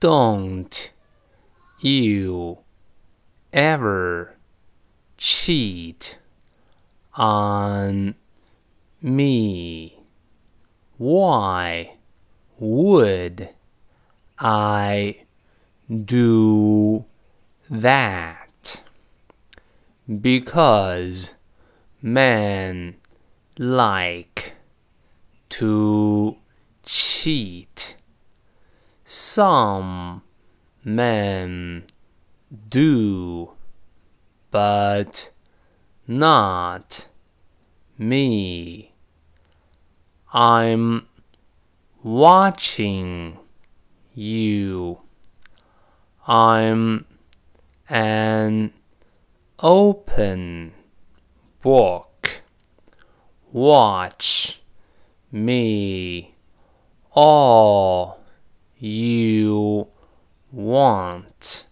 [0.00, 0.92] Don't
[1.78, 2.58] you
[3.52, 4.34] ever
[5.18, 6.16] cheat
[7.12, 8.14] on
[9.02, 10.02] me.
[10.96, 11.96] Why
[12.58, 13.50] would
[14.38, 15.16] I
[16.04, 17.04] do
[17.68, 18.82] that?
[20.20, 21.34] Because
[22.00, 22.96] men
[23.58, 24.54] like
[25.50, 26.36] to
[26.86, 27.96] cheat.
[29.32, 30.22] Some
[30.84, 31.84] men
[32.68, 33.52] do,
[34.50, 35.30] but
[36.08, 37.06] not
[37.96, 38.92] me.
[40.32, 41.06] I'm
[42.02, 43.38] watching
[44.14, 44.98] you.
[46.26, 47.04] I'm
[47.88, 48.72] an
[49.60, 50.72] open
[51.62, 52.42] book.
[53.52, 54.60] Watch
[55.30, 56.34] me
[57.12, 58.19] all
[58.80, 59.86] you
[60.50, 61.66] want.